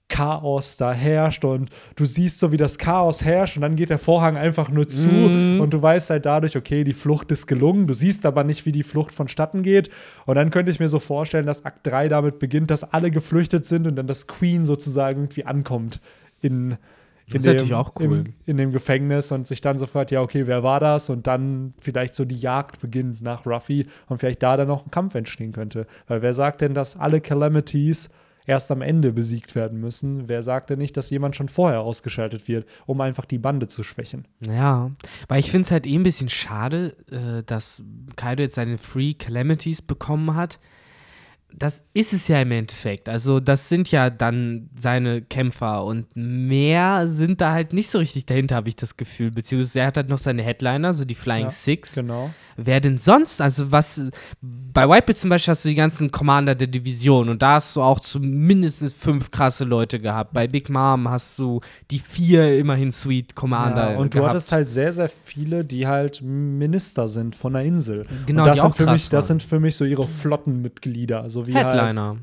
[0.07, 3.97] Chaos da herrscht und du siehst so, wie das Chaos herrscht und dann geht der
[3.97, 5.61] Vorhang einfach nur zu Mhm.
[5.61, 7.87] und du weißt halt dadurch, okay, die Flucht ist gelungen.
[7.87, 9.89] Du siehst aber nicht, wie die Flucht vonstatten geht.
[10.25, 13.65] Und dann könnte ich mir so vorstellen, dass Akt 3 damit beginnt, dass alle geflüchtet
[13.65, 16.01] sind und dann das Queen sozusagen irgendwie ankommt
[16.41, 16.77] in, in,
[17.35, 18.05] ist dem, natürlich auch cool.
[18.05, 21.09] im, in dem Gefängnis und sich dann so fragt, ja, okay, wer war das?
[21.09, 24.91] Und dann vielleicht so die Jagd beginnt nach Ruffy und vielleicht da dann noch ein
[24.91, 25.87] Kampf entstehen könnte.
[26.07, 28.09] Weil wer sagt denn, dass alle Calamities
[28.45, 30.27] erst am Ende besiegt werden müssen?
[30.27, 33.83] Wer sagt denn nicht, dass jemand schon vorher ausgeschaltet wird, um einfach die Bande zu
[33.83, 34.27] schwächen?
[34.45, 34.91] Ja,
[35.27, 37.83] weil ich finde es halt eh ein bisschen schade, äh, dass
[38.15, 40.59] Kaido jetzt seine Free Calamities bekommen hat.
[41.53, 43.09] Das ist es ja im Endeffekt.
[43.09, 48.25] Also, das sind ja dann seine Kämpfer und mehr sind da halt nicht so richtig
[48.25, 49.31] dahinter, habe ich das Gefühl.
[49.31, 51.95] Beziehungsweise er hat halt noch seine Headliner, so die Flying Ja, Six.
[51.95, 52.31] Genau.
[52.65, 53.41] Wer denn sonst?
[53.41, 54.09] Also, was.
[54.41, 57.81] Bei Whitebeard zum Beispiel hast du die ganzen Commander der Division und da hast du
[57.81, 60.31] auch zumindest fünf krasse Leute gehabt.
[60.31, 63.91] Bei Big Mom hast du die vier immerhin Sweet Commander.
[63.91, 64.29] Ja, und du gehabt.
[64.31, 68.05] hattest halt sehr, sehr viele, die halt Minister sind von der Insel.
[68.25, 70.07] Genau, und das die sind auch für krass mich, das sind für mich so ihre
[70.07, 71.29] Flottenmitglieder.
[71.29, 72.17] So wie halt, Headliner.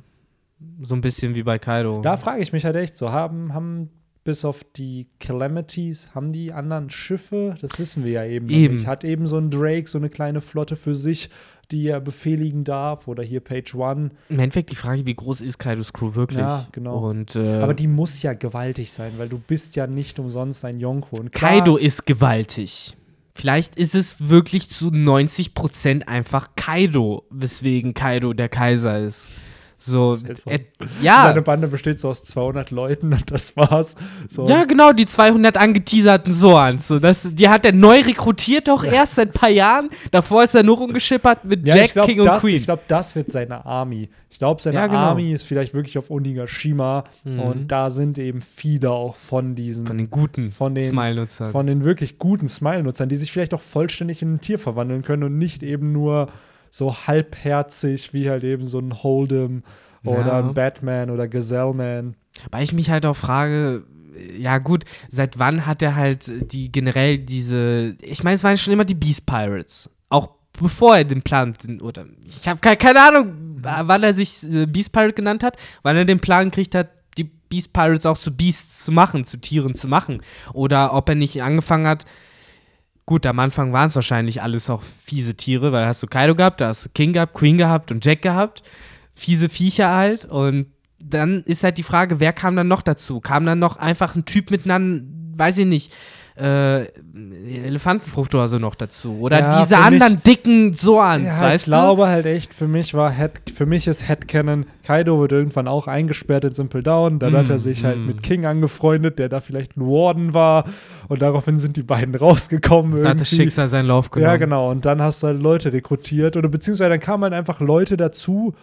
[0.81, 2.01] So ein bisschen wie bei Kaido.
[2.01, 3.90] da frage ich mich halt echt so, haben, haben
[4.29, 7.57] bis auf die Calamities, haben die anderen Schiffe?
[7.62, 8.87] Das wissen wir ja eben, Eben.
[8.87, 11.31] Hat eben so ein Drake so eine kleine Flotte für sich,
[11.71, 13.09] die er befehligen darf?
[13.09, 14.11] Oder hier Page One.
[14.29, 16.41] Im Endeffekt die Frage, wie groß ist Kaidos Crew wirklich?
[16.41, 17.09] Ja, genau.
[17.09, 20.79] Und äh, Aber die muss ja gewaltig sein, weil du bist ja nicht umsonst ein
[20.79, 21.17] Yonko.
[21.21, 22.99] Und klar, Kaido ist gewaltig.
[23.35, 29.31] Vielleicht ist es wirklich zu 90% einfach Kaido, weswegen Kaido der Kaiser ist.
[29.81, 30.51] So, so.
[30.51, 30.59] äh,
[31.01, 31.23] ja.
[31.23, 33.95] Seine Bande besteht so aus 200 Leuten und das war's.
[34.29, 34.49] So.
[34.49, 36.88] Ja, genau, die 200 angeteaserten Soans.
[36.88, 39.88] So, das, die hat er neu rekrutiert, doch erst seit ein paar Jahren.
[40.11, 42.57] Davor ist er nur rumgeschippert mit Ja, Jack, ich glaube, King und das, Queen.
[42.57, 44.09] ich glaub, das wird seine Army.
[44.31, 44.99] Ich glaube, seine Ja, genau.
[44.99, 47.41] Army ist vielleicht wirklich auf Onigashima Mhm.
[47.41, 51.51] und da sind eben viele auch von diesen, Von den guten Von den- Smile-Nutzern.
[51.53, 55.23] von den wirklich guten Smile-Nutzern, die sich vielleicht auch vollständig in ein Tier verwandeln können
[55.23, 56.29] und nicht eben nur
[56.71, 59.63] so halbherzig wie halt eben so ein Hold'em
[60.05, 60.39] oder Ja.
[60.39, 62.15] ein Batman oder Gazelleman.
[62.51, 63.85] Weil ich mich halt auch frage,
[64.39, 68.73] ja gut, seit wann hat er halt die generell diese, ich meine, es waren schon
[68.73, 69.91] immer die Beast Pirates.
[70.09, 74.67] Auch bevor er den Plan, oder ich habe keine, keine Ahnung, wann er sich äh,
[74.67, 78.31] Beast Pirate genannt hat, wann er den Plan gekriegt hat, die Beast Pirates auch zu
[78.33, 80.23] Beasts zu machen, zu Tieren zu machen.
[80.53, 82.05] Oder ob er nicht angefangen hat,
[83.09, 86.35] gut, am Anfang waren es wahrscheinlich alles auch fiese Tiere, weil da hast du Kaido
[86.35, 88.62] gehabt, da hast du King gehabt, Queen gehabt und Jack gehabt.
[89.14, 90.27] Fiese Viecher halt.
[90.27, 90.66] Und
[90.99, 93.21] dann ist halt die Frage, wer kam dann noch dazu?
[93.21, 95.01] Kam dann noch einfach ein Typ mit einer,
[95.38, 95.94] weiß ich nicht,
[96.40, 96.87] äh,
[97.64, 99.18] Elefantenfrucht oder so noch dazu?
[99.20, 102.68] Oder Ja, diese für mich- anderen dicken Soans, Ja, ich weißt glaube halt echt, für
[102.68, 107.18] mich war Head, für mich ist Headcanon, Kaido wird irgendwann auch eingesperrt in Simple Down.
[107.18, 108.07] Dann hat er Mm, sich halt mm.
[108.07, 110.64] mit King angefreundet, der da vielleicht ein Warden war.
[111.09, 112.92] Und daraufhin sind die beiden rausgekommen.
[112.92, 113.03] du?
[113.03, 113.29] Da hat das.
[113.29, 114.31] Schicksal seinen Lauf genommen.
[114.31, 114.70] Ja, genau.
[114.70, 116.37] Und dann hast du halt Leute rekrutiert.
[116.37, 118.55] Oder beziehungsweise dann kamen halt einfach Leute dazu.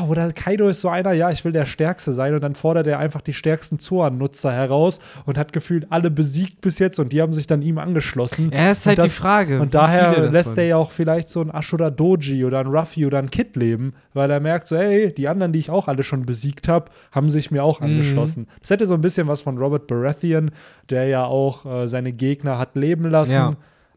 [0.00, 2.32] Oh, Oder Kaido ist so einer, ja, ich will der Stärkste sein.
[2.34, 6.78] Und dann fordert er einfach die stärksten Zoan-Nutzer heraus und hat gefühlt alle besiegt bis
[6.78, 6.98] jetzt.
[6.98, 8.50] Und die haben sich dann ihm angeschlossen.
[8.50, 9.60] Ja, ist halt die das- Frage.
[9.60, 13.18] Und daher lässt er ja auch vielleicht so ein Ashura Doji oder ein Ruffy oder
[13.18, 16.24] ein Kid leben, weil er merkt so, ey, die anderen, die ich auch alle schon
[16.24, 17.86] besiegt habe, haben sich mir auch Mhm.
[17.86, 18.46] angeschlossen.
[18.60, 20.50] Das hätte so ein bisschen was von Robert Baratheon,
[20.88, 23.32] der ja auch äh, seine Gegner hat leben lassen.
[23.34, 23.50] Ja.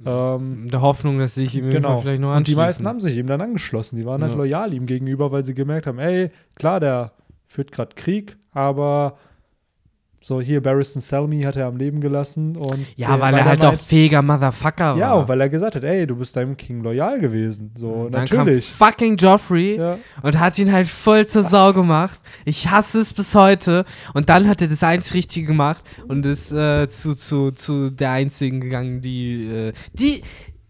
[0.05, 1.99] Ähm, In der Hoffnung, dass sich ihm genau.
[2.01, 2.57] vielleicht noch Und die anschließen.
[2.57, 3.95] meisten haben sich ihm dann angeschlossen.
[3.97, 4.37] Die waren halt Ja.
[4.37, 7.13] loyal ihm gegenüber, weil sie gemerkt haben, ey, klar, der
[7.45, 9.17] führt gerade Krieg, aber
[10.19, 12.57] So, hier Barristan Selmy hat er am Leben gelassen.
[12.57, 14.97] Und Ja, weil er halt auch fähiger Motherfucker war.
[14.97, 17.71] Ja, und weil er gesagt hat, ey, du bist deinem King loyal gewesen.
[17.75, 18.75] So, dann natürlich.
[18.77, 19.97] kam fucking Joffrey Ja.
[20.23, 22.19] und hat ihn halt voll zur Sau gemacht.
[22.45, 23.85] Ich hasse es bis heute.
[24.13, 28.11] Und dann hat er das einzig Richtige gemacht und ist äh, zu, zu, zu der
[28.11, 30.23] einzigen gegangen, die, äh, die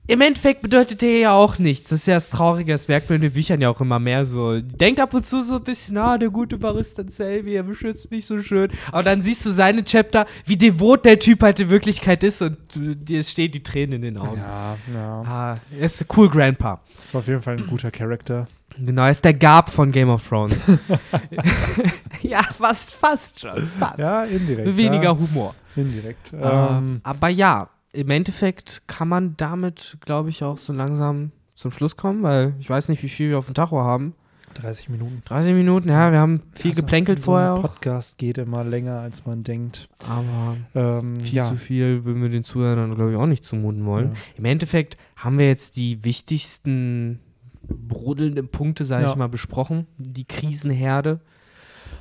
[0.08, 1.90] im Endeffekt bedeutet er ja auch nichts.
[1.90, 4.26] Das ist ja das Traurige, das merkt man in den Büchern ja auch immer mehr
[4.26, 4.60] so.
[4.62, 8.26] Denkt ab und zu so ein bisschen, ah, der gute Barista Selby, er beschützt mich
[8.26, 8.72] so schön.
[8.92, 12.58] Aber dann siehst du seine Chapter, wie devot der Typ halt in Wirklichkeit ist und
[12.76, 14.38] dir stehen die Tränen in den Augen.
[14.38, 15.22] Ja, ja.
[15.22, 16.80] Ah, er ist ein cool Grandpa.
[17.04, 18.48] Das war auf jeden Fall ein guter Charakter.
[18.80, 20.66] Genau, er ist der Gab von Game of Thrones.
[22.22, 23.68] ja, fast, fast schon.
[23.80, 24.00] Fast.
[24.00, 24.78] Ja, indirekt.
[24.78, 25.56] Weniger Ja, Humor.
[25.76, 26.32] indirekt.
[26.34, 31.72] Ähm, Ähm, aber ja, im Endeffekt kann man damit, glaube ich, auch so langsam zum
[31.72, 34.14] Schluss kommen, weil ich weiß nicht, wie viel wir auf dem Tacho haben.
[34.54, 35.22] 30 Minuten.
[35.26, 37.62] 30 Minuten, ja, wir haben viel Also, geplänkelt so vorher ein auch.
[37.74, 39.88] Podcast geht immer länger, als man denkt.
[40.08, 41.44] Aber Ähm, viel ja.
[41.44, 44.12] zu viel würden wir den Zuhörern, glaube ich, auch nicht zumuten wollen.
[44.14, 44.18] Ja.
[44.38, 47.20] Im Endeffekt haben wir jetzt die wichtigsten
[47.68, 49.10] brodelnden Punkte, sage Ja.
[49.12, 49.86] ich mal, besprochen.
[49.98, 51.20] Die Krisenherde.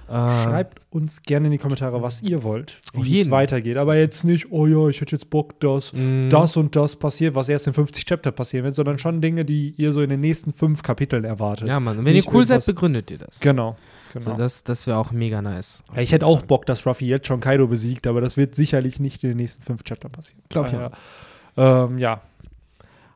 [0.09, 3.77] Äh, Schreibt uns gerne in die Kommentare, was ihr wollt, wie es weitergeht.
[3.77, 7.35] Aber jetzt nicht, oh ja, ich hätte jetzt Bock, dass mh, das und das passiert,
[7.35, 10.21] was erst in 50 Chapter passieren wird, sondern schon Dinge, die ihr so in den
[10.21, 11.69] nächsten fünf Kapiteln erwartet.
[11.69, 11.99] Ja, Mann.
[11.99, 13.41] Und wenn Nicht ihr cool seid, begründet ihr das.
[13.41, 13.77] Genau.
[14.13, 14.25] genau.
[14.25, 15.83] So, das das wäre auch mega nice.
[15.95, 19.01] ja, ich hätte auch Bock, dass Ruffy jetzt schon Kaido besiegt, aber das wird sicherlich
[19.01, 20.43] nicht in den nächsten fünf Chaptern passieren.
[20.49, 20.91] Glaub ich Daher,
[21.57, 22.21] Ähm, ja.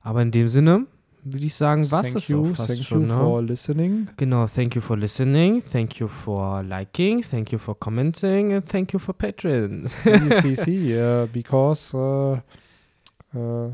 [0.02, 0.86] Aber in dem Sinne
[1.22, 3.14] würde ich sagen, was thank ist you, fast thank schon, you ne?
[3.14, 4.08] for listening.
[4.16, 8.92] Genau, thank you for listening, thank you for liking, thank you for commenting and thank
[8.92, 9.88] you for Patreon.
[10.40, 12.40] see, see, uh, because uh,
[13.34, 13.70] uh,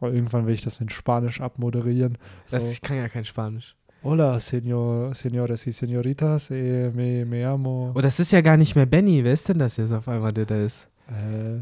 [0.00, 2.18] weil irgendwann will ich das mit Spanisch abmoderieren.
[2.46, 2.56] So.
[2.56, 3.76] Das, ich kann ja kein Spanisch.
[4.02, 7.92] Hola, señor, señores y señoritas, eh, me, me amo.
[7.94, 9.22] Oh, das ist ja gar nicht mehr Benny.
[9.22, 10.88] Wer ist denn das jetzt auf einmal, der da ist?
[11.08, 11.60] Äh,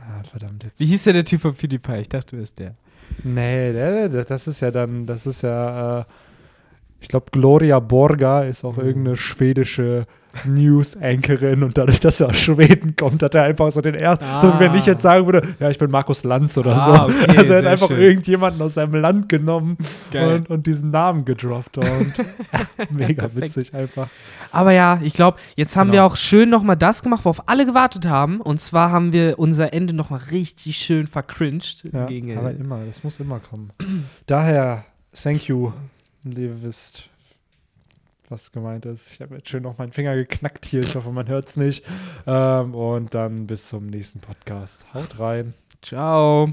[0.00, 0.80] ah, verdammt jetzt.
[0.80, 2.00] Wie hieß denn der Typ von PewDiePie?
[2.00, 2.74] Ich dachte, du bist der.
[3.24, 6.04] Nee, das ist ja dann, das ist ja, äh,
[7.00, 8.84] ich glaube, Gloria Borga ist auch Mhm.
[8.84, 10.06] irgendeine schwedische
[10.44, 14.52] News-Anchorin und dadurch, dass er aus Schweden kommt, hat er einfach so den ersten, so
[14.54, 14.86] wie wenn ich Ah.
[14.86, 16.92] jetzt sagen würde, ja, ich bin Markus Lanz oder Ah, so.
[17.04, 18.00] okay, also er hat einfach schön.
[18.00, 19.76] irgendjemanden aus seinem Land genommen
[20.12, 22.12] und, und diesen Namen gedroppt und
[22.90, 24.08] mega witzig einfach.
[24.52, 26.02] Aber ja, ich glaube, jetzt haben Genau.
[26.02, 28.40] wir auch schön nochmal das gemacht, worauf alle gewartet haben.
[28.40, 31.84] Und zwar haben wir unser Ende nochmal richtig schön vercringed.
[31.92, 32.04] Ja,
[32.38, 33.70] aber immer, das muss immer kommen.
[34.26, 35.72] Daher, thank you,
[36.24, 37.08] ihr wisst,
[38.30, 39.12] was gemeint ist.
[39.12, 41.84] Ich habe jetzt schön noch meinen Finger geknackt hier, ich hoffe, man hört es nicht.
[42.26, 44.86] Ähm, und dann bis zum nächsten Podcast.
[44.94, 45.54] Haut rein.
[45.82, 46.52] Ciao.